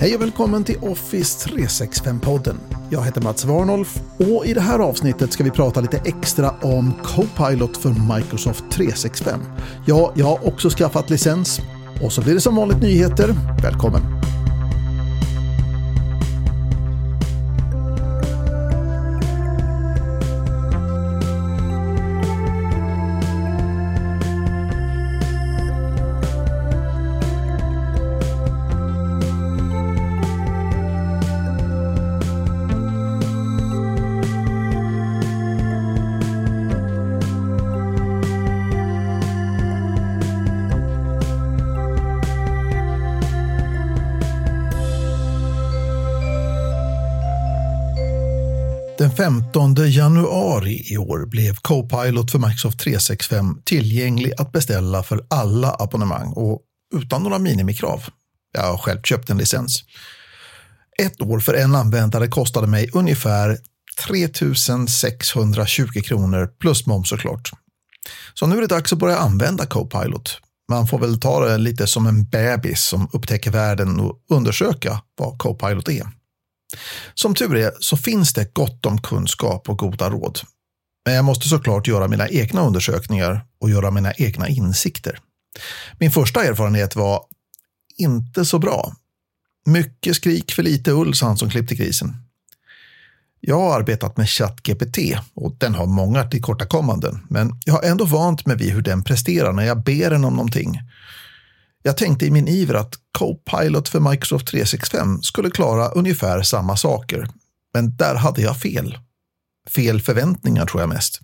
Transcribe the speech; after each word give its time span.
Hej 0.00 0.14
och 0.14 0.22
välkommen 0.22 0.64
till 0.64 0.78
Office 0.80 1.48
365-podden. 1.48 2.56
Jag 2.90 3.04
heter 3.04 3.20
Mats 3.20 3.44
Warnolf 3.44 4.00
och 4.18 4.46
i 4.46 4.54
det 4.54 4.60
här 4.60 4.78
avsnittet 4.78 5.32
ska 5.32 5.44
vi 5.44 5.50
prata 5.50 5.80
lite 5.80 5.96
extra 6.04 6.50
om 6.62 6.92
Copilot 7.02 7.76
för 7.76 8.16
Microsoft 8.16 8.64
365. 8.70 9.40
Ja, 9.86 10.12
jag 10.16 10.26
har 10.26 10.46
också 10.46 10.70
skaffat 10.70 11.10
licens 11.10 11.60
och 12.02 12.12
så 12.12 12.22
blir 12.22 12.34
det 12.34 12.40
som 12.40 12.56
vanligt 12.56 12.82
nyheter. 12.82 13.34
Välkommen! 13.62 14.02
Den 49.00 49.10
15 49.10 49.74
januari 49.74 50.92
i 50.92 50.96
år 50.96 51.26
blev 51.26 51.56
Copilot 51.56 52.30
för 52.30 52.38
Microsoft 52.38 52.80
365 52.80 53.62
tillgänglig 53.64 54.32
att 54.38 54.52
beställa 54.52 55.02
för 55.02 55.26
alla 55.30 55.76
abonnemang 55.78 56.32
och 56.32 56.60
utan 56.94 57.22
några 57.22 57.38
minimikrav. 57.38 58.04
Jag 58.52 58.62
har 58.62 58.78
själv 58.78 59.02
köpt 59.02 59.30
en 59.30 59.38
licens. 59.38 59.84
Ett 61.02 61.20
år 61.20 61.40
för 61.40 61.54
en 61.54 61.74
användare 61.74 62.28
kostade 62.28 62.66
mig 62.66 62.90
ungefär 62.92 63.58
3 64.06 64.28
620 64.88 66.00
kronor 66.04 66.50
plus 66.60 66.86
moms 66.86 67.08
såklart. 67.08 67.50
Så 68.34 68.46
nu 68.46 68.56
är 68.56 68.60
det 68.60 68.66
dags 68.66 68.92
att 68.92 68.98
börja 68.98 69.18
använda 69.18 69.66
Copilot. 69.66 70.38
Man 70.68 70.86
får 70.86 70.98
väl 70.98 71.20
ta 71.20 71.44
det 71.44 71.58
lite 71.58 71.86
som 71.86 72.06
en 72.06 72.24
bebis 72.24 72.82
som 72.82 73.08
upptäcker 73.12 73.50
världen 73.50 74.00
och 74.00 74.18
undersöka 74.30 75.02
vad 75.18 75.38
Copilot 75.38 75.88
är. 75.88 76.19
Som 77.14 77.34
tur 77.34 77.56
är 77.56 77.72
så 77.80 77.96
finns 77.96 78.32
det 78.32 78.54
gott 78.54 78.86
om 78.86 79.00
kunskap 79.00 79.68
och 79.68 79.78
goda 79.78 80.10
råd. 80.10 80.40
Men 81.04 81.14
jag 81.14 81.24
måste 81.24 81.48
såklart 81.48 81.86
göra 81.86 82.08
mina 82.08 82.28
egna 82.28 82.60
undersökningar 82.60 83.44
och 83.60 83.70
göra 83.70 83.90
mina 83.90 84.12
egna 84.12 84.48
insikter. 84.48 85.18
Min 85.98 86.10
första 86.10 86.44
erfarenhet 86.44 86.96
var 86.96 87.24
inte 87.96 88.44
så 88.44 88.58
bra. 88.58 88.92
Mycket 89.66 90.16
skrik 90.16 90.52
för 90.52 90.62
lite 90.62 90.90
ull, 90.90 91.14
sa 91.14 91.26
han 91.26 91.36
som 91.36 91.50
klippte 91.50 91.76
krisen. 91.76 92.16
Jag 93.40 93.60
har 93.60 93.76
arbetat 93.80 94.16
med 94.16 94.28
ChatGPT 94.28 94.98
och 95.34 95.56
den 95.58 95.74
har 95.74 95.86
många 95.86 96.24
tillkortakommanden, 96.24 97.26
men 97.30 97.60
jag 97.64 97.74
har 97.74 97.82
ändå 97.82 98.04
vant 98.04 98.46
mig 98.46 98.56
vid 98.56 98.70
hur 98.70 98.82
den 98.82 99.04
presterar 99.04 99.52
när 99.52 99.62
jag 99.62 99.84
ber 99.84 100.10
den 100.10 100.24
om 100.24 100.36
någonting. 100.36 100.80
Jag 101.82 101.96
tänkte 101.96 102.26
i 102.26 102.30
min 102.30 102.48
iver 102.48 102.74
att 102.74 102.94
Copilot 103.20 103.88
för 103.88 104.00
Microsoft 104.00 104.46
365 104.46 105.22
skulle 105.22 105.50
klara 105.50 105.88
ungefär 105.88 106.42
samma 106.42 106.76
saker. 106.76 107.28
Men 107.74 107.96
där 107.96 108.14
hade 108.14 108.42
jag 108.42 108.60
fel. 108.60 108.98
Fel 109.68 110.00
förväntningar 110.00 110.66
tror 110.66 110.82
jag 110.82 110.88
mest. 110.88 111.20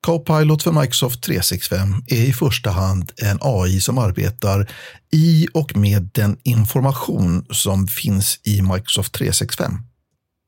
Copilot 0.00 0.62
för 0.62 0.72
Microsoft 0.72 1.22
365 1.22 2.04
är 2.06 2.22
i 2.22 2.32
första 2.32 2.70
hand 2.70 3.12
en 3.16 3.38
AI 3.40 3.80
som 3.80 3.98
arbetar 3.98 4.70
i 5.12 5.48
och 5.54 5.76
med 5.76 6.10
den 6.14 6.36
information 6.42 7.46
som 7.50 7.86
finns 7.86 8.40
i 8.44 8.62
Microsoft 8.62 9.12
365. 9.12 9.72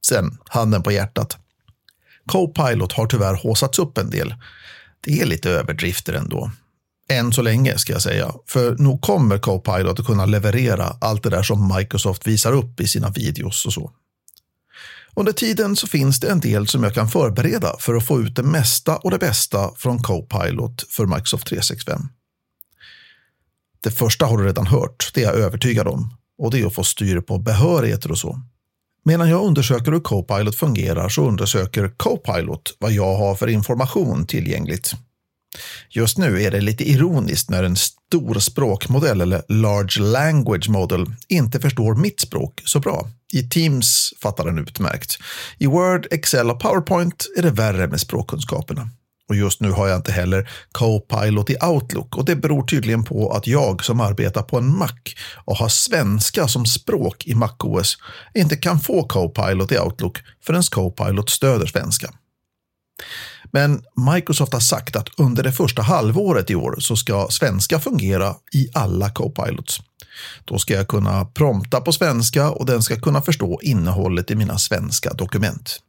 Sen, 0.07 0.39
handen 0.49 0.83
på 0.83 0.93
hjärtat. 0.93 1.39
Copilot 2.27 2.93
har 2.93 3.07
tyvärr 3.07 3.35
håsats 3.35 3.79
upp 3.79 3.99
en 3.99 4.11
del. 4.11 4.35
Det 5.01 5.21
är 5.21 5.27
lite 5.27 5.51
överdrifter 5.51 6.13
ändå. 6.13 6.51
Än 7.11 7.33
så 7.33 7.43
länge 7.43 7.79
ska 7.79 7.93
jag 7.93 8.03
säga. 8.03 8.35
För 8.47 8.77
nog 8.77 9.01
kommer 9.01 9.39
Copilot 9.39 10.01
att 10.01 10.07
kunna 10.07 10.27
leverera 10.27 10.97
allt 11.01 11.23
det 11.23 11.31
där 11.31 11.43
som 11.43 11.75
Microsoft 11.77 12.27
visar 12.27 12.53
upp 12.53 12.81
i 12.81 12.89
sina 12.89 13.11
videos 13.11 13.67
och 13.67 13.73
så. 13.73 13.91
Under 15.15 15.33
tiden 15.33 15.77
så 15.77 15.87
finns 15.87 16.21
det 16.21 16.31
en 16.31 16.41
del 16.41 16.67
som 16.67 16.83
jag 16.83 16.95
kan 16.95 17.09
förbereda 17.09 17.77
för 17.79 17.95
att 17.95 18.07
få 18.07 18.21
ut 18.21 18.37
det 18.37 18.43
mesta 18.43 18.97
och 18.97 19.11
det 19.11 19.19
bästa 19.19 19.71
från 19.77 20.03
Copilot 20.03 20.87
för 20.89 21.07
Microsoft 21.07 21.47
365. 21.47 22.01
Det 23.81 23.91
första 23.91 24.27
har 24.27 24.39
du 24.39 24.45
redan 24.45 24.67
hört, 24.67 25.11
det 25.15 25.21
är 25.21 25.25
jag 25.25 25.35
övertygad 25.35 25.89
om. 25.89 26.17
Och 26.39 26.51
det 26.51 26.61
är 26.61 26.67
att 26.67 26.75
få 26.75 26.85
styr 26.85 27.21
på 27.21 27.39
behörigheter 27.39 28.11
och 28.11 28.19
så. 28.19 28.41
Medan 29.05 29.29
jag 29.29 29.45
undersöker 29.45 29.93
hur 29.93 30.01
Copilot 30.01 30.57
fungerar 30.57 31.09
så 31.09 31.29
undersöker 31.29 31.89
Copilot 31.97 32.77
vad 32.79 32.93
jag 32.93 33.17
har 33.17 33.35
för 33.35 33.49
information 33.49 34.27
tillgängligt. 34.27 34.95
Just 35.89 36.19
nu 36.19 36.43
är 36.43 36.51
det 36.51 36.61
lite 36.61 36.91
ironiskt 36.91 37.51
när 37.51 37.65
en 37.65 37.77
stor 37.77 38.39
språkmodell 38.39 39.21
eller 39.21 39.43
large 39.49 40.01
language 40.01 40.69
model 40.69 41.07
inte 41.29 41.61
förstår 41.61 41.95
mitt 41.95 42.21
språk 42.21 42.63
så 42.65 42.81
bra. 42.81 43.09
I 43.33 43.43
Teams 43.43 44.15
fattar 44.23 44.45
den 44.45 44.59
utmärkt. 44.59 45.19
I 45.59 45.67
Word, 45.67 46.07
Excel 46.11 46.51
och 46.51 46.61
PowerPoint 46.61 47.27
är 47.39 47.43
det 47.43 47.51
värre 47.51 47.89
med 47.89 48.01
språkkunskaperna. 48.01 48.89
Och 49.29 49.37
just 49.37 49.61
nu 49.61 49.71
har 49.71 49.89
jag 49.89 49.97
inte 49.97 50.13
heller 50.13 50.51
Copilot 50.73 51.51
i 51.51 51.57
Outlook 51.63 52.17
och 52.17 52.25
det 52.25 52.37
beror 52.37 52.63
tydligen 52.63 53.05
på 53.05 53.33
att 53.33 53.47
jag 53.47 53.85
som 53.85 54.01
arbetar 54.01 54.43
på 54.43 54.59
en 54.59 54.79
Mac 54.79 54.93
och 55.35 55.57
har 55.57 55.69
svenska 55.69 56.49
som 56.49 56.67
språk 56.67 57.27
i 57.27 57.35
MacOS 57.35 57.99
inte 58.35 58.57
kan 58.57 58.81
få 58.81 59.05
Copilot 59.09 59.73
i 59.73 59.79
Outlook 59.79 60.19
förrän 60.43 60.63
Copilot 60.63 61.31
stöder 61.31 61.67
svenska. 61.67 62.11
Men 63.53 63.85
Microsoft 64.15 64.53
har 64.53 64.61
sagt 64.61 64.97
att 64.97 65.09
under 65.17 65.43
det 65.43 65.53
första 65.53 65.83
halvåret 65.83 66.51
i 66.51 66.55
år 66.55 66.77
så 66.79 66.97
ska 66.97 67.29
svenska 67.31 67.81
fungera 67.81 68.35
i 68.53 68.69
alla 68.75 69.11
Copilots. 69.11 69.81
Då 70.45 70.59
ska 70.59 70.75
jag 70.75 70.89
kunna 70.89 71.25
prompta 71.25 71.81
på 71.81 71.93
svenska 71.93 72.51
och 72.51 72.67
den 72.67 72.83
ska 72.83 73.01
kunna 73.01 73.23
förstå 73.23 73.61
innehållet 73.63 74.31
i 74.31 74.35
mina 74.35 74.59
svenska 74.59 75.13
dokument. 75.13 75.81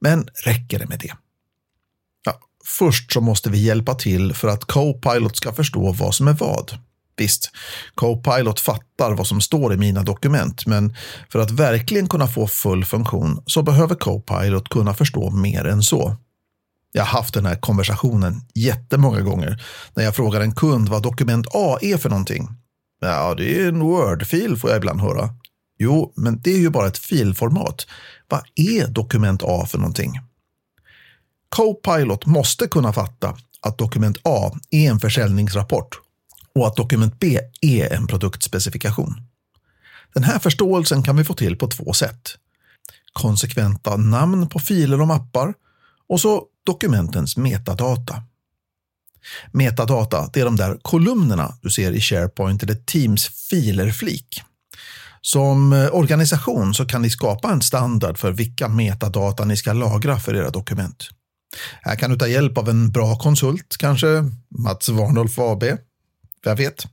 Men 0.00 0.28
räcker 0.44 0.78
det 0.78 0.86
med 0.86 0.98
det? 0.98 1.12
Ja, 2.24 2.40
först 2.64 3.12
så 3.12 3.20
måste 3.20 3.50
vi 3.50 3.58
hjälpa 3.58 3.94
till 3.94 4.34
för 4.34 4.48
att 4.48 4.64
Copilot 4.64 5.36
ska 5.36 5.52
förstå 5.52 5.92
vad 5.92 6.14
som 6.14 6.28
är 6.28 6.32
vad. 6.32 6.78
Visst, 7.18 7.50
Copilot 7.94 8.60
fattar 8.60 9.12
vad 9.12 9.26
som 9.26 9.40
står 9.40 9.74
i 9.74 9.76
mina 9.76 10.02
dokument, 10.02 10.66
men 10.66 10.96
för 11.28 11.38
att 11.38 11.50
verkligen 11.50 12.08
kunna 12.08 12.26
få 12.26 12.46
full 12.46 12.84
funktion 12.84 13.42
så 13.46 13.62
behöver 13.62 13.94
Copilot 13.94 14.68
kunna 14.68 14.94
förstå 14.94 15.30
mer 15.30 15.64
än 15.64 15.82
så. 15.82 16.16
Jag 16.96 17.04
har 17.04 17.18
haft 17.18 17.34
den 17.34 17.46
här 17.46 17.56
konversationen 17.56 18.40
jättemånga 18.54 19.20
gånger 19.20 19.64
när 19.94 20.04
jag 20.04 20.16
frågar 20.16 20.40
en 20.40 20.54
kund 20.54 20.88
vad 20.88 21.02
dokument 21.02 21.46
A 21.54 21.78
är 21.80 21.96
för 21.96 22.10
någonting. 22.10 22.48
Ja, 23.00 23.34
det 23.34 23.60
är 23.60 23.68
en 23.68 23.80
Word-fil 23.80 24.56
får 24.56 24.70
jag 24.70 24.76
ibland 24.76 25.00
höra. 25.00 25.30
Jo, 25.78 26.12
men 26.16 26.40
det 26.40 26.50
är 26.50 26.58
ju 26.58 26.70
bara 26.70 26.86
ett 26.86 26.98
filformat. 26.98 27.86
Vad 28.28 28.42
är 28.54 28.86
dokument 28.86 29.42
A 29.44 29.66
för 29.66 29.78
någonting? 29.78 30.20
Copilot 31.48 32.26
måste 32.26 32.66
kunna 32.66 32.92
fatta 32.92 33.36
att 33.60 33.78
dokument 33.78 34.16
A 34.24 34.52
är 34.70 34.90
en 34.90 35.00
försäljningsrapport 35.00 36.00
och 36.54 36.66
att 36.66 36.76
dokument 36.76 37.18
B 37.18 37.40
är 37.60 37.92
en 37.92 38.06
produktspecifikation. 38.06 39.14
Den 40.14 40.24
här 40.24 40.38
förståelsen 40.38 41.02
kan 41.02 41.16
vi 41.16 41.24
få 41.24 41.34
till 41.34 41.56
på 41.56 41.66
två 41.66 41.92
sätt. 41.92 42.36
Konsekventa 43.12 43.96
namn 43.96 44.48
på 44.48 44.58
filer 44.58 45.00
och 45.00 45.08
mappar 45.08 45.54
och 46.08 46.20
så 46.20 46.46
dokumentens 46.66 47.36
metadata. 47.36 48.22
Metadata, 49.52 50.30
det 50.32 50.40
är 50.40 50.44
de 50.44 50.56
där 50.56 50.78
kolumnerna 50.82 51.54
du 51.62 51.70
ser 51.70 51.92
i 51.92 52.00
SharePoint 52.00 52.62
eller 52.62 52.74
Teams 52.74 53.28
filer-flik. 53.50 54.42
Som 55.20 55.88
organisation 55.92 56.74
så 56.74 56.86
kan 56.86 57.02
ni 57.02 57.10
skapa 57.10 57.52
en 57.52 57.62
standard 57.62 58.18
för 58.18 58.32
vilka 58.32 58.68
metadata 58.68 59.44
ni 59.44 59.56
ska 59.56 59.72
lagra 59.72 60.18
för 60.18 60.36
era 60.36 60.50
dokument. 60.50 61.08
Här 61.80 61.96
kan 61.96 62.10
du 62.10 62.16
ta 62.16 62.28
hjälp 62.28 62.58
av 62.58 62.68
en 62.68 62.90
bra 62.90 63.18
konsult, 63.18 63.76
kanske 63.78 64.06
Mats 64.58 64.88
Warnolf 64.88 65.38
AB. 65.38 65.64
Jag 66.44 66.56
vet. 66.56 66.86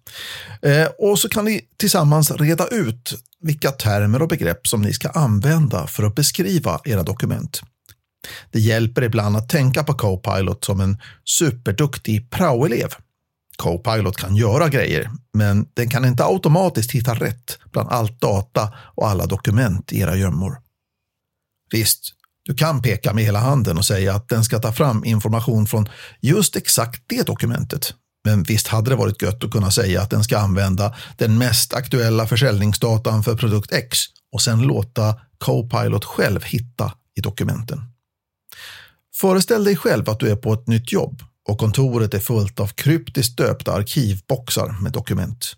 Eh, 0.62 0.88
och 1.00 1.20
så 1.20 1.30
kan 1.30 1.46
ni 1.46 1.62
tillsammans 1.78 2.32
reda 2.32 2.68
ut 2.68 3.14
vilka 3.40 3.72
termer 3.72 4.22
och 4.22 4.28
begrepp 4.28 4.68
som 4.68 4.82
ni 4.82 4.94
ska 4.94 5.10
använda 5.10 5.88
för 5.88 6.04
att 6.04 6.16
beskriva 6.16 6.80
era 6.84 7.04
dokument. 7.04 7.62
Det 8.52 8.60
hjälper 8.60 9.02
ibland 9.02 9.38
att 9.38 9.50
tänka 9.50 9.84
på 9.84 9.94
Copilot 9.94 10.64
som 10.64 10.80
en 10.80 10.98
superduktig 11.26 12.30
praoelev. 12.30 12.90
Copilot 13.58 14.18
kan 14.18 14.36
göra 14.36 14.70
grejer, 14.70 15.12
men 15.34 15.68
den 15.74 15.90
kan 15.90 16.06
inte 16.06 16.26
automatiskt 16.26 16.92
hitta 16.92 17.14
rätt 17.14 17.60
bland 17.72 17.90
allt 17.90 18.22
data 18.22 18.74
och 18.96 19.10
alla 19.10 19.26
dokument 19.26 19.92
i 19.92 20.00
era 20.00 20.16
gömmor. 20.16 20.58
Visst, 21.72 22.14
du 22.46 22.54
kan 22.54 22.82
peka 22.82 23.14
med 23.14 23.24
hela 23.24 23.40
handen 23.40 23.78
och 23.78 23.86
säga 23.86 24.16
att 24.16 24.30
den 24.30 24.44
ska 24.44 24.60
ta 24.60 24.72
fram 24.72 25.06
information 25.06 25.68
från 25.68 25.90
just 26.22 26.56
exakt 26.56 27.04
det 27.08 27.24
dokumentet. 27.24 27.94
Men 28.26 28.44
visst 28.44 28.68
hade 28.68 28.90
det 28.90 28.96
varit 28.96 29.22
gött 29.22 29.44
att 29.44 29.52
kunna 29.52 29.72
säga 29.72 30.02
att 30.02 30.10
den 30.10 30.24
ska 30.24 30.38
använda 30.38 30.96
den 31.18 31.38
mest 31.38 31.74
aktuella 31.74 32.28
försäljningsdatan 32.28 33.24
för 33.24 33.36
produkt 33.36 33.72
X 33.72 34.00
och 34.32 34.42
sen 34.42 34.62
låta 34.62 35.16
Copilot 35.38 36.06
själv 36.06 36.44
hitta 36.44 36.94
i 37.16 37.22
dokumenten. 37.22 37.93
Föreställ 39.16 39.64
dig 39.64 39.76
själv 39.76 40.10
att 40.10 40.20
du 40.20 40.32
är 40.32 40.36
på 40.36 40.54
ett 40.54 40.68
nytt 40.68 40.92
jobb 40.92 41.22
och 41.50 41.58
kontoret 41.58 42.14
är 42.14 42.20
fullt 42.20 42.60
av 42.60 42.68
kryptiskt 42.68 43.38
döpta 43.38 43.74
arkivboxar 43.74 44.82
med 44.82 44.92
dokument. 44.92 45.56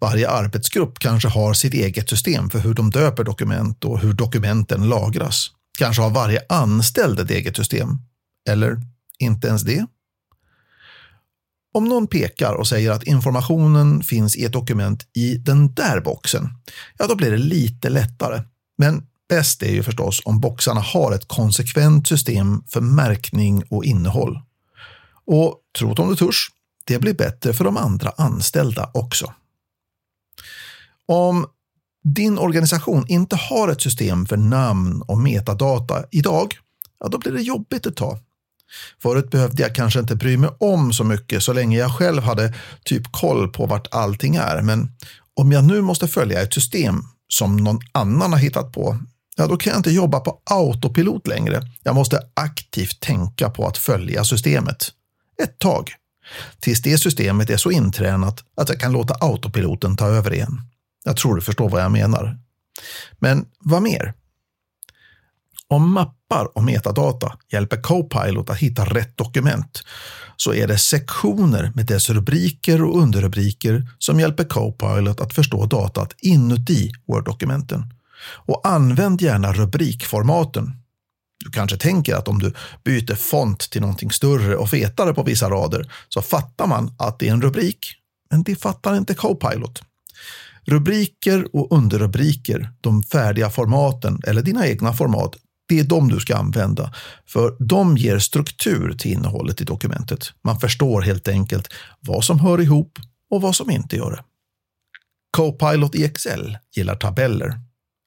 Varje 0.00 0.30
arbetsgrupp 0.30 0.98
kanske 0.98 1.28
har 1.28 1.54
sitt 1.54 1.74
eget 1.74 2.10
system 2.10 2.50
för 2.50 2.58
hur 2.58 2.74
de 2.74 2.90
döper 2.90 3.24
dokument 3.24 3.84
och 3.84 4.00
hur 4.00 4.12
dokumenten 4.12 4.88
lagras. 4.88 5.50
Kanske 5.78 6.02
har 6.02 6.10
varje 6.10 6.42
anställd 6.48 7.20
ett 7.20 7.30
eget 7.30 7.56
system. 7.56 7.88
Eller 8.48 8.80
inte 9.18 9.48
ens 9.48 9.62
det? 9.62 9.86
Om 11.74 11.84
någon 11.84 12.06
pekar 12.06 12.54
och 12.54 12.68
säger 12.68 12.90
att 12.90 13.02
informationen 13.02 14.02
finns 14.02 14.36
i 14.36 14.44
ett 14.44 14.52
dokument 14.52 15.06
i 15.14 15.34
den 15.34 15.74
där 15.74 16.00
boxen, 16.00 16.48
ja 16.98 17.06
då 17.06 17.14
blir 17.16 17.30
det 17.30 17.36
lite 17.36 17.88
lättare. 17.88 18.42
Men 18.78 19.06
bäst 19.28 19.62
är 19.62 19.72
ju 19.72 19.82
förstås 19.82 20.22
om 20.24 20.40
boxarna 20.40 20.80
har 20.80 21.12
ett 21.12 21.28
konsekvent 21.28 22.08
system 22.08 22.62
för 22.68 22.80
märkning 22.80 23.62
och 23.70 23.84
innehåll. 23.84 24.40
Och 25.26 25.60
tro 25.78 25.92
om 25.92 26.08
du 26.08 26.16
törs, 26.16 26.50
det 26.84 26.98
blir 26.98 27.14
bättre 27.14 27.52
för 27.52 27.64
de 27.64 27.76
andra 27.76 28.12
anställda 28.16 28.90
också. 28.94 29.32
Om 31.06 31.46
din 32.04 32.38
organisation 32.38 33.04
inte 33.08 33.36
har 33.36 33.68
ett 33.68 33.82
system 33.82 34.26
för 34.26 34.36
namn 34.36 35.02
och 35.02 35.18
metadata 35.18 36.04
idag, 36.10 36.58
ja, 37.00 37.08
då 37.08 37.18
blir 37.18 37.32
det 37.32 37.42
jobbigt 37.42 37.86
ett 37.86 37.96
tag. 37.96 38.18
Förut 39.02 39.30
behövde 39.30 39.62
jag 39.62 39.74
kanske 39.74 40.00
inte 40.00 40.16
bry 40.16 40.36
mig 40.36 40.50
om 40.58 40.92
så 40.92 41.04
mycket 41.04 41.42
så 41.42 41.52
länge 41.52 41.78
jag 41.78 41.92
själv 41.92 42.22
hade 42.22 42.54
typ 42.84 43.12
koll 43.12 43.52
på 43.52 43.66
vart 43.66 43.94
allting 43.94 44.36
är. 44.36 44.62
Men 44.62 44.92
om 45.34 45.52
jag 45.52 45.64
nu 45.64 45.82
måste 45.82 46.08
följa 46.08 46.42
ett 46.42 46.54
system 46.54 47.02
som 47.28 47.56
någon 47.56 47.80
annan 47.92 48.32
har 48.32 48.38
hittat 48.38 48.72
på, 48.72 48.98
ja 49.38 49.46
då 49.46 49.56
kan 49.56 49.70
jag 49.70 49.78
inte 49.78 49.90
jobba 49.90 50.20
på 50.20 50.40
autopilot 50.50 51.26
längre. 51.26 51.62
Jag 51.82 51.94
måste 51.94 52.22
aktivt 52.34 53.00
tänka 53.00 53.50
på 53.50 53.66
att 53.66 53.78
följa 53.78 54.24
systemet. 54.24 54.90
Ett 55.42 55.58
tag. 55.58 55.90
Tills 56.60 56.82
det 56.82 56.98
systemet 56.98 57.50
är 57.50 57.56
så 57.56 57.70
intränat 57.70 58.44
att 58.56 58.68
jag 58.68 58.80
kan 58.80 58.92
låta 58.92 59.14
autopiloten 59.14 59.96
ta 59.96 60.06
över 60.06 60.34
igen. 60.34 60.60
Jag 61.04 61.16
tror 61.16 61.34
du 61.34 61.40
förstår 61.40 61.68
vad 61.68 61.82
jag 61.82 61.92
menar. 61.92 62.38
Men 63.18 63.46
vad 63.60 63.82
mer? 63.82 64.14
Om 65.68 65.92
mappar 65.92 66.56
och 66.56 66.64
metadata 66.64 67.38
hjälper 67.52 67.82
Copilot 67.82 68.50
att 68.50 68.58
hitta 68.58 68.84
rätt 68.84 69.16
dokument 69.16 69.82
så 70.36 70.54
är 70.54 70.66
det 70.66 70.78
sektioner 70.78 71.72
med 71.74 71.86
dess 71.86 72.10
rubriker 72.10 72.82
och 72.82 72.98
underrubriker 72.98 73.86
som 73.98 74.20
hjälper 74.20 74.44
Copilot 74.44 75.20
att 75.20 75.34
förstå 75.34 75.66
datat 75.66 76.14
inuti 76.18 76.92
Word-dokumenten. 77.06 77.97
Och 78.20 78.68
använd 78.68 79.22
gärna 79.22 79.52
rubrikformaten. 79.52 80.72
Du 81.44 81.50
kanske 81.50 81.76
tänker 81.76 82.14
att 82.14 82.28
om 82.28 82.38
du 82.38 82.54
byter 82.84 83.14
font 83.14 83.70
till 83.70 83.80
någonting 83.80 84.10
större 84.10 84.56
och 84.56 84.70
fetare 84.70 85.14
på 85.14 85.22
vissa 85.22 85.50
rader 85.50 85.92
så 86.08 86.22
fattar 86.22 86.66
man 86.66 86.94
att 86.98 87.18
det 87.18 87.28
är 87.28 87.32
en 87.32 87.42
rubrik. 87.42 87.94
Men 88.30 88.42
det 88.42 88.56
fattar 88.56 88.96
inte 88.96 89.14
Copilot. 89.14 89.82
Rubriker 90.64 91.56
och 91.56 91.72
underrubriker, 91.72 92.70
de 92.80 93.02
färdiga 93.02 93.50
formaten 93.50 94.20
eller 94.26 94.42
dina 94.42 94.66
egna 94.66 94.92
format, 94.92 95.36
det 95.68 95.78
är 95.78 95.84
de 95.84 96.08
du 96.08 96.20
ska 96.20 96.36
använda, 96.36 96.94
för 97.26 97.56
de 97.58 97.96
ger 97.96 98.18
struktur 98.18 98.92
till 98.98 99.12
innehållet 99.12 99.60
i 99.60 99.64
dokumentet. 99.64 100.32
Man 100.44 100.60
förstår 100.60 101.02
helt 101.02 101.28
enkelt 101.28 101.74
vad 102.00 102.24
som 102.24 102.40
hör 102.40 102.60
ihop 102.60 102.98
och 103.30 103.42
vad 103.42 103.56
som 103.56 103.70
inte 103.70 103.96
gör 103.96 104.10
det. 104.10 104.24
Copilot 105.30 105.94
i 105.94 106.04
Excel 106.04 106.58
gillar 106.76 106.96
tabeller. 106.96 107.60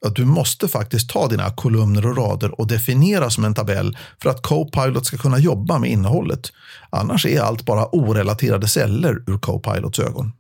Att 0.06 0.16
du 0.16 0.26
måste 0.26 0.68
faktiskt 0.68 1.10
ta 1.10 1.28
dina 1.28 1.50
kolumner 1.50 2.06
och 2.06 2.18
rader 2.18 2.60
och 2.60 2.68
definiera 2.68 3.30
som 3.30 3.44
en 3.44 3.54
tabell 3.54 3.98
för 4.22 4.30
att 4.30 4.42
Copilot 4.42 5.06
ska 5.06 5.18
kunna 5.18 5.40
jobba 5.40 5.80
med 5.80 5.90
innehållet. 5.90 6.52
Annars 6.90 7.26
är 7.26 7.42
allt 7.42 7.66
bara 7.66 7.88
orelaterade 7.92 8.68
celler 8.68 9.24
ur 9.28 9.38
Copilots 9.38 10.00
ögon. 10.00 10.32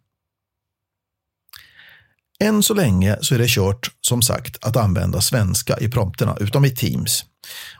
Än 2.40 2.63
så 2.63 2.74
länge 2.74 3.18
så 3.22 3.36
är 3.36 3.40
det 3.40 3.50
kört, 3.50 3.92
som 4.02 4.22
sagt, 4.22 4.66
att 4.66 4.75
använda 4.75 5.22
svenska 5.22 5.78
i 5.80 5.90
prompterna, 5.90 6.38
utom 6.40 6.66
i 6.66 6.69
Teams. 6.69 7.25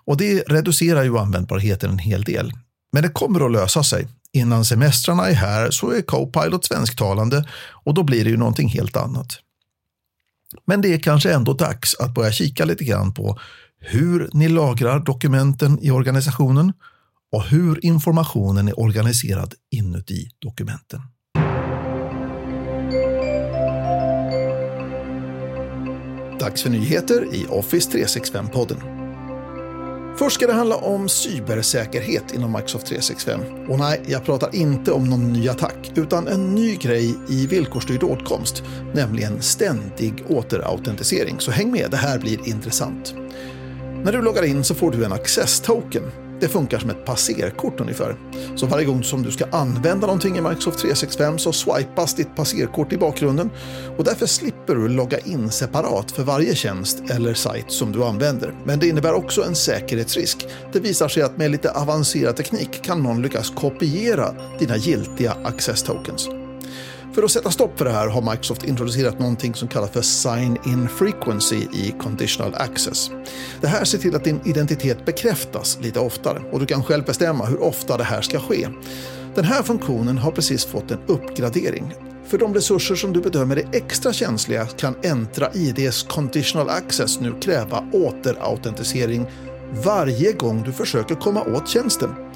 Och 0.06 0.18
det 0.18 0.44
reducerar 0.48 1.04
ju 1.04 1.18
användbarheten 1.18 1.90
en 1.90 2.00
hel 2.00 2.24
del. 2.24 2.54
Men 2.94 3.04
det 3.04 3.10
kommer 3.10 3.46
att 3.46 3.52
lösa 3.52 3.84
sig. 3.84 4.08
Innan 4.34 4.66
semestrarna 4.66 5.30
är 5.30 5.34
här 5.34 5.72
så 5.72 5.92
är 5.92 6.02
Copilot 6.02 6.66
svensktalande 6.66 7.46
och 7.86 7.94
då 7.94 8.04
blir 8.04 8.24
det 8.24 8.30
ju 8.30 8.38
någonting 8.38 8.70
helt 8.70 8.98
annat. 8.98 9.40
Men 10.66 10.82
det 10.82 10.94
är 10.94 11.00
kanske 11.00 11.34
ändå 11.34 11.54
dags 11.54 11.96
att 12.00 12.14
börja 12.14 12.32
kika 12.32 12.66
lite 12.66 12.84
grann 12.84 13.14
på 13.14 13.40
hur 13.80 14.30
ni 14.34 14.50
lagrar 14.50 15.00
dokumenten 15.00 15.80
i 15.82 15.92
organisationen 15.92 16.74
och 17.32 17.44
hur 17.44 17.86
informationen 17.86 18.68
är 18.68 18.80
organiserad 18.80 19.54
inuti 19.72 20.30
dokumenten. 20.40 21.02
Dags 26.40 26.64
för 26.64 26.70
nyheter 26.70 27.36
i 27.36 27.46
Office 27.50 27.98
365-podden. 27.98 29.01
Först 30.18 30.36
ska 30.36 30.48
det 30.48 30.54
handla 30.54 30.76
om 30.76 31.10
cybersäkerhet 31.10 32.34
inom 32.34 32.52
Microsoft 32.52 32.86
365. 32.86 33.42
Och 33.70 33.80
nej, 33.80 34.02
jag 34.08 34.26
pratar 34.26 34.56
inte 34.56 34.92
om 34.92 35.10
någon 35.10 35.34
ny 35.34 35.50
attack, 35.50 35.92
utan 35.96 36.28
en 36.28 36.56
ny 36.56 36.76
grej 36.76 37.16
i 37.30 37.48
villkorsstyrd 37.48 38.04
åtkomst, 38.04 38.64
nämligen 38.94 39.42
ständig 39.42 40.24
återautentisering. 40.30 41.40
Så 41.40 41.52
häng 41.52 41.72
med, 41.72 41.92
det 41.92 41.98
här 41.98 42.20
blir 42.20 42.50
intressant. 42.50 43.14
När 44.04 44.12
du 44.12 44.22
loggar 44.22 44.44
in 44.44 44.64
så 44.64 44.76
får 44.76 44.92
du 44.92 45.06
en 45.06 45.14
access-token 45.14 46.04
det 46.42 46.48
funkar 46.48 46.80
som 46.80 46.90
ett 46.90 47.06
passerkort 47.06 47.80
ungefär. 47.80 48.16
Så 48.56 48.66
varje 48.66 48.86
gång 48.86 49.04
som 49.04 49.24
du 49.24 49.32
ska 49.32 49.46
använda 49.52 50.08
någonting 50.08 50.38
i 50.38 50.42
Microsoft 50.42 50.80
365 50.80 51.40
så 51.40 51.52
swipas 51.54 52.14
ditt 52.14 52.36
passerkort 52.36 52.94
i 52.94 52.98
bakgrunden 52.98 53.50
och 53.98 54.04
därför 54.04 54.26
slipper 54.26 54.76
du 54.76 54.88
logga 54.88 55.20
in 55.20 55.52
separat 55.52 56.12
för 56.12 56.24
varje 56.24 56.56
tjänst 56.56 57.04
eller 57.10 57.34
sajt 57.34 57.72
som 57.72 57.92
du 57.92 58.04
använder. 58.04 58.54
Men 58.64 58.80
det 58.80 58.88
innebär 58.88 59.14
också 59.14 59.44
en 59.44 59.56
säkerhetsrisk. 59.56 60.48
Det 60.74 60.80
visar 60.80 61.08
sig 61.08 61.24
att 61.24 61.38
med 61.38 61.52
lite 61.52 61.72
avancerad 61.72 62.36
teknik 62.36 62.82
kan 62.84 63.04
någon 63.04 63.22
lyckas 63.22 63.50
kopiera 63.50 64.36
dina 64.60 64.78
giltiga 64.78 65.38
access 65.44 65.84
tokens. 65.84 66.41
För 67.14 67.24
att 67.24 67.32
sätta 67.32 67.52
stopp 67.52 67.78
för 67.78 67.86
det 67.86 67.92
här 67.92 68.08
har 68.08 68.22
Microsoft 68.22 68.64
introducerat 68.64 69.20
någonting 69.20 69.54
som 69.54 69.68
kallas 69.68 69.92
för 69.92 70.02
Sign-in 70.02 70.90
Frequency 70.90 71.56
i 71.56 71.96
Conditional 72.00 72.54
Access. 72.54 73.12
Det 73.62 73.68
här 73.68 73.86
ser 73.86 73.98
till 73.98 74.16
att 74.16 74.24
din 74.24 74.40
identitet 74.46 75.06
bekräftas 75.06 75.78
lite 75.82 76.00
oftare 76.00 76.42
och 76.52 76.60
du 76.60 76.66
kan 76.66 76.84
själv 76.84 77.06
bestämma 77.06 77.46
hur 77.46 77.62
ofta 77.62 77.98
det 77.98 78.04
här 78.04 78.22
ska 78.22 78.40
ske. 78.40 78.68
Den 79.36 79.46
här 79.46 79.64
funktionen 79.64 80.18
har 80.18 80.32
precis 80.32 80.66
fått 80.66 80.92
en 80.92 81.00
uppgradering. 81.08 81.94
För 82.28 82.38
de 82.38 82.54
resurser 82.54 82.96
som 82.96 83.14
du 83.14 83.22
bedömer 83.22 83.56
är 83.56 83.70
extra 83.76 84.14
känsliga 84.14 84.66
kan 84.66 84.96
Entra 85.04 85.50
IDs 85.54 86.04
Conditional 86.04 86.70
Access 86.70 87.20
nu 87.20 87.34
kräva 87.42 87.84
återautentisering 87.94 89.26
varje 89.84 90.34
gång 90.34 90.64
du 90.64 90.72
försöker 90.72 91.16
komma 91.16 91.44
åt 91.44 91.70
tjänsten. 91.70 92.31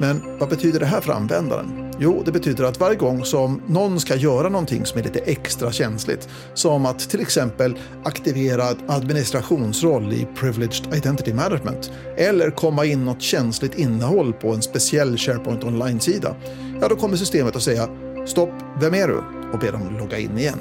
Men 0.00 0.22
vad 0.38 0.48
betyder 0.48 0.80
det 0.80 0.86
här 0.86 1.00
för 1.00 1.12
användaren? 1.12 1.94
Jo, 1.98 2.22
det 2.24 2.32
betyder 2.32 2.64
att 2.64 2.80
varje 2.80 2.96
gång 2.96 3.24
som 3.24 3.62
någon 3.66 4.00
ska 4.00 4.16
göra 4.16 4.48
någonting 4.48 4.86
som 4.86 4.98
är 4.98 5.04
lite 5.04 5.18
extra 5.18 5.72
känsligt, 5.72 6.28
som 6.54 6.86
att 6.86 7.10
till 7.10 7.20
exempel 7.20 7.78
aktivera 8.04 8.64
administrationsroll 8.86 10.12
i 10.12 10.26
Privileged 10.36 10.94
Identity 10.94 11.34
Management, 11.34 11.90
eller 12.16 12.50
komma 12.50 12.84
in 12.84 13.04
något 13.04 13.22
känsligt 13.22 13.78
innehåll 13.78 14.32
på 14.32 14.48
en 14.54 14.62
speciell 14.62 15.18
SharePoint 15.18 15.64
Online-sida, 15.64 16.34
ja 16.80 16.88
då 16.88 16.96
kommer 16.96 17.16
systemet 17.16 17.56
att 17.56 17.62
säga 17.62 17.88
“Stopp, 18.26 18.52
vem 18.80 18.94
är 18.94 19.08
du?” 19.08 19.20
och 19.52 19.58
be 19.58 19.70
dem 19.70 19.98
logga 19.98 20.18
in 20.18 20.38
igen. 20.38 20.58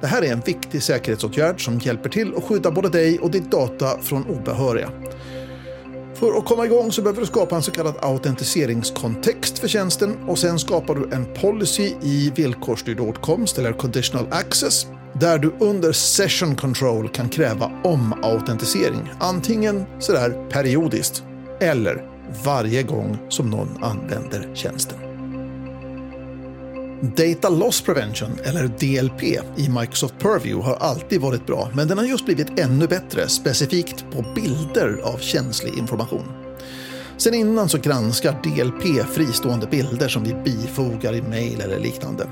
Det 0.00 0.06
här 0.06 0.22
är 0.22 0.32
en 0.32 0.40
viktig 0.40 0.82
säkerhetsåtgärd 0.82 1.64
som 1.64 1.78
hjälper 1.78 2.10
till 2.10 2.34
att 2.36 2.44
skydda 2.44 2.70
både 2.70 2.88
dig 2.88 3.18
och 3.18 3.30
ditt 3.30 3.50
data 3.50 3.98
från 4.02 4.26
obehöriga. 4.26 4.90
För 6.14 6.38
att 6.38 6.44
komma 6.44 6.64
igång 6.64 6.92
så 6.92 7.02
behöver 7.02 7.20
du 7.20 7.26
skapa 7.26 7.56
en 7.56 7.62
så 7.62 7.70
kallad 7.70 7.94
autentiseringskontext 8.00 9.58
för 9.58 9.68
tjänsten 9.68 10.28
och 10.28 10.38
sen 10.38 10.58
skapar 10.58 10.94
du 10.94 11.08
en 11.12 11.26
policy 11.40 11.92
i 12.02 12.32
villkorsstyrd 12.34 13.00
åtkomst 13.00 13.58
eller 13.58 13.72
conditional 13.72 14.26
access 14.30 14.86
där 15.20 15.38
du 15.38 15.54
under 15.60 15.92
session 15.92 16.56
control 16.56 17.08
kan 17.08 17.28
kräva 17.28 17.72
omautentisering. 17.84 19.10
Antingen 19.20 19.84
sådär 19.98 20.48
periodiskt 20.50 21.24
eller 21.60 22.04
varje 22.44 22.82
gång 22.82 23.18
som 23.28 23.50
någon 23.50 23.84
använder 23.84 24.54
tjänsten. 24.54 25.03
Data 27.10 27.48
Loss 27.48 27.80
Prevention, 27.80 28.38
eller 28.44 28.68
DLP, 28.68 29.22
i 29.56 29.68
Microsoft 29.68 30.14
Purview 30.18 30.70
har 30.70 30.76
alltid 30.76 31.20
varit 31.20 31.46
bra, 31.46 31.70
men 31.74 31.88
den 31.88 31.98
har 31.98 32.04
just 32.04 32.26
blivit 32.26 32.58
ännu 32.58 32.86
bättre, 32.86 33.28
specifikt 33.28 34.04
på 34.12 34.24
bilder 34.34 35.00
av 35.02 35.18
känslig 35.18 35.78
information. 35.78 36.24
Sen 37.16 37.34
innan 37.34 37.68
så 37.68 37.78
granskar 37.78 38.42
DLP 38.42 39.06
fristående 39.06 39.66
bilder 39.66 40.08
som 40.08 40.24
vi 40.24 40.34
bifogar 40.34 41.14
i 41.14 41.22
mejl 41.22 41.60
eller 41.60 41.78
liknande. 41.78 42.26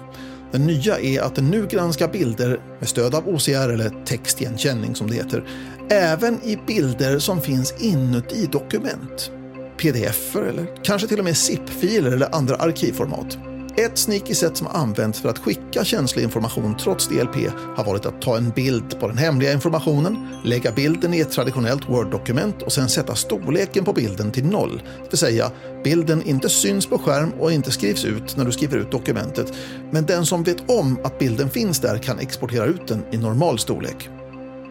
Det 0.52 0.58
nya 0.58 0.98
är 0.98 1.20
att 1.20 1.34
den 1.34 1.50
nu 1.50 1.66
granskar 1.66 2.08
bilder 2.08 2.60
med 2.78 2.88
stöd 2.88 3.14
av 3.14 3.28
OCR 3.28 3.68
eller 3.68 4.04
textigenkänning 4.04 4.94
som 4.94 5.10
det 5.10 5.14
heter, 5.14 5.44
även 5.90 6.44
i 6.44 6.58
bilder 6.66 7.18
som 7.18 7.40
finns 7.40 7.74
inuti 7.78 8.46
dokument. 8.46 9.30
pdf 9.76 10.36
eller 10.36 10.84
kanske 10.84 11.08
till 11.08 11.18
och 11.18 11.24
med 11.24 11.36
zip-filer 11.36 12.12
eller 12.12 12.34
andra 12.34 12.56
arkivformat. 12.56 13.38
Ett 13.82 13.98
sneaky 13.98 14.34
sätt 14.34 14.56
som 14.56 14.66
använts 14.66 15.20
för 15.20 15.28
att 15.28 15.38
skicka 15.38 15.84
känslig 15.84 16.22
information 16.22 16.76
trots 16.76 17.08
DLP 17.08 17.36
har 17.76 17.84
varit 17.84 18.06
att 18.06 18.22
ta 18.22 18.36
en 18.36 18.50
bild 18.50 19.00
på 19.00 19.08
den 19.08 19.18
hemliga 19.18 19.52
informationen, 19.52 20.28
lägga 20.44 20.72
bilden 20.72 21.14
i 21.14 21.20
ett 21.20 21.30
traditionellt 21.30 21.88
Word-dokument 21.88 22.62
och 22.62 22.72
sen 22.72 22.88
sätta 22.88 23.14
storleken 23.14 23.84
på 23.84 23.92
bilden 23.92 24.30
till 24.30 24.44
noll. 24.44 24.82
Det 25.02 25.10
vill 25.10 25.18
säga, 25.18 25.50
bilden 25.84 26.22
inte 26.22 26.48
syns 26.48 26.86
på 26.86 26.98
skärm 26.98 27.32
och 27.40 27.52
inte 27.52 27.70
skrivs 27.70 28.04
ut 28.04 28.36
när 28.36 28.44
du 28.44 28.52
skriver 28.52 28.78
ut 28.78 28.90
dokumentet, 28.90 29.52
men 29.90 30.06
den 30.06 30.26
som 30.26 30.42
vet 30.42 30.70
om 30.70 30.98
att 31.04 31.18
bilden 31.18 31.50
finns 31.50 31.80
där 31.80 31.98
kan 31.98 32.18
exportera 32.18 32.64
ut 32.64 32.88
den 32.88 33.04
i 33.10 33.16
normal 33.16 33.58
storlek. 33.58 34.10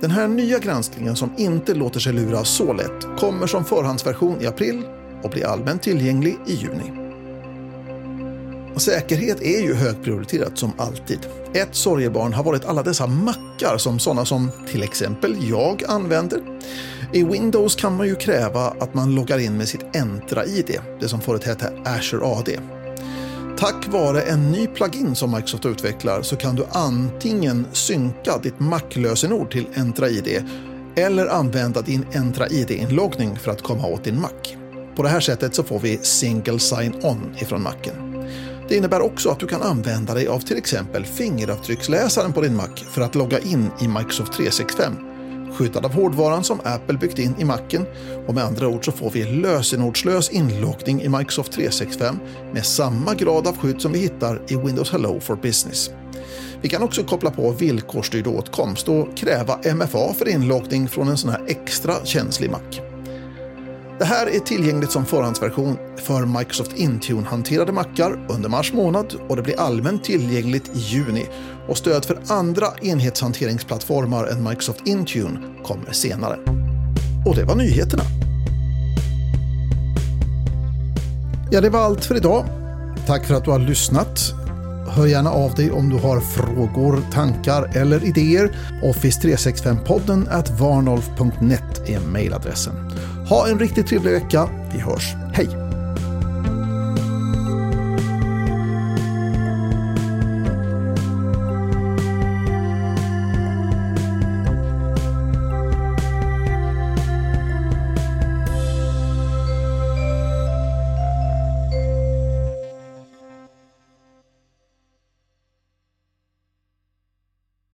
Den 0.01 0.11
här 0.11 0.27
nya 0.27 0.59
granskningen 0.59 1.15
som 1.15 1.33
inte 1.37 1.73
låter 1.73 1.99
sig 1.99 2.13
lura 2.13 2.43
så 2.43 2.73
lätt 2.73 3.19
kommer 3.19 3.47
som 3.47 3.65
förhandsversion 3.65 4.41
i 4.41 4.47
april 4.47 4.83
och 5.23 5.29
blir 5.29 5.45
allmänt 5.45 5.83
tillgänglig 5.83 6.37
i 6.47 6.55
juni. 6.55 7.00
Säkerhet 8.79 9.41
är 9.41 9.61
ju 9.61 9.73
högprioriterat 9.73 10.57
som 10.57 10.71
alltid. 10.77 11.19
Ett 11.53 11.75
sorgebarn 11.75 12.33
har 12.33 12.43
varit 12.43 12.65
alla 12.65 12.83
dessa 12.83 13.07
mackar 13.07 13.77
som 13.77 13.99
sådana 13.99 14.25
som 14.25 14.51
till 14.71 14.83
exempel 14.83 15.35
jag 15.49 15.83
använder. 15.87 16.39
I 17.13 17.23
Windows 17.23 17.75
kan 17.75 17.95
man 17.95 18.07
ju 18.07 18.15
kräva 18.15 18.73
att 18.79 18.93
man 18.93 19.15
loggar 19.15 19.37
in 19.37 19.57
med 19.57 19.67
sitt 19.67 19.95
Entra-ID, 19.95 20.79
det 20.99 21.07
som 21.07 21.21
förut 21.21 21.43
hette 21.43 21.73
Azure 21.85 22.25
AD. 22.25 22.59
Tack 23.57 23.87
vare 23.87 24.21
en 24.21 24.51
ny 24.51 24.67
plugin 24.67 25.15
som 25.15 25.31
Microsoft 25.31 25.65
utvecklar 25.65 26.21
så 26.21 26.35
kan 26.35 26.55
du 26.55 26.65
antingen 26.71 27.67
synka 27.73 28.37
ditt 28.43 28.59
Mac-lösenord 28.59 29.51
till 29.51 29.67
Entra-ID 29.73 30.43
eller 30.95 31.27
använda 31.27 31.81
din 31.81 32.05
Entra-ID-inloggning 32.13 33.35
för 33.35 33.51
att 33.51 33.61
komma 33.61 33.87
åt 33.87 34.03
din 34.03 34.21
Mac. 34.21 34.55
På 34.95 35.03
det 35.03 35.09
här 35.09 35.19
sättet 35.19 35.55
så 35.55 35.63
får 35.63 35.79
vi 35.79 35.97
Single 35.97 36.59
Sign-On 36.59 37.35
ifrån 37.39 37.61
Macen. 37.61 38.10
Det 38.71 38.77
innebär 38.77 39.01
också 39.01 39.29
att 39.29 39.39
du 39.39 39.47
kan 39.47 39.61
använda 39.61 40.13
dig 40.13 40.27
av 40.27 40.39
till 40.39 40.57
exempel 40.57 41.05
fingeravtrycksläsaren 41.05 42.33
på 42.33 42.41
din 42.41 42.55
Mac 42.55 42.69
för 42.91 43.01
att 43.01 43.15
logga 43.15 43.39
in 43.39 43.69
i 43.81 43.87
Microsoft 43.87 44.33
365 44.33 44.93
skyddad 45.53 45.85
av 45.85 45.93
hårdvaran 45.93 46.43
som 46.43 46.59
Apple 46.63 46.97
byggt 46.97 47.19
in 47.19 47.35
i 47.39 47.45
Macen 47.45 47.85
och 48.27 48.33
med 48.33 48.43
andra 48.43 48.67
ord 48.67 48.85
så 48.85 48.91
får 48.91 49.11
vi 49.11 49.23
lösenordslös 49.23 50.29
inloggning 50.29 51.01
i 51.01 51.09
Microsoft 51.09 51.51
365 51.51 52.19
med 52.53 52.65
samma 52.65 53.13
grad 53.13 53.47
av 53.47 53.57
skydd 53.57 53.81
som 53.81 53.91
vi 53.91 53.99
hittar 53.99 54.41
i 54.47 54.55
Windows 54.55 54.91
Hello 54.91 55.19
for 55.19 55.35
Business. 55.35 55.89
Vi 56.61 56.69
kan 56.69 56.83
också 56.83 57.03
koppla 57.03 57.31
på 57.31 57.51
villkorsstyrd 57.51 58.27
åtkomst 58.27 58.89
och 58.89 59.17
kräva 59.17 59.59
MFA 59.75 60.13
för 60.13 60.27
inloggning 60.27 60.87
från 60.87 61.07
en 61.07 61.17
sån 61.17 61.29
här 61.29 61.41
extra 61.47 62.05
känslig 62.05 62.51
Mac. 62.51 62.90
Det 64.01 64.05
här 64.05 64.27
är 64.27 64.39
tillgängligt 64.39 64.91
som 64.91 65.05
förhandsversion 65.05 65.77
för 65.95 66.25
Microsoft 66.25 66.71
Intune-hanterade 66.77 67.71
mackar 67.71 68.25
under 68.29 68.49
mars 68.49 68.73
månad 68.73 69.15
och 69.29 69.35
det 69.35 69.41
blir 69.41 69.59
allmänt 69.59 70.03
tillgängligt 70.03 70.71
i 70.75 70.79
juni. 70.79 71.25
Och 71.67 71.77
stöd 71.77 72.05
för 72.05 72.19
andra 72.27 72.67
enhetshanteringsplattformar 72.81 74.25
än 74.25 74.43
Microsoft 74.43 74.87
Intune 74.87 75.39
kommer 75.63 75.91
senare. 75.91 76.37
Och 77.25 77.35
det 77.35 77.43
var 77.43 77.55
nyheterna. 77.55 78.03
Ja, 81.51 81.61
det 81.61 81.69
var 81.69 81.79
allt 81.79 82.05
för 82.05 82.15
idag. 82.15 82.45
Tack 83.07 83.25
för 83.25 83.35
att 83.35 83.45
du 83.45 83.51
har 83.51 83.59
lyssnat. 83.59 84.33
Hör 84.89 85.05
gärna 85.05 85.29
av 85.29 85.53
dig 85.53 85.71
om 85.71 85.89
du 85.89 85.97
har 85.97 86.19
frågor, 86.19 87.01
tankar 87.11 87.71
eller 87.73 88.03
idéer. 88.03 88.55
Office365-podden 88.83 90.27
at 90.31 90.59
varnolf.net 90.59 91.89
är 91.89 91.99
mejladressen. 91.99 92.91
Ha 93.31 93.47
en 93.47 93.59
riktigt 93.59 93.87
trevlig 93.87 94.11
vecka. 94.11 94.49
Vi 94.73 94.79
hörs. 94.79 95.13
Hej! 95.33 95.70